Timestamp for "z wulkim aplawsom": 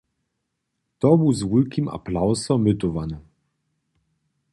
1.39-2.59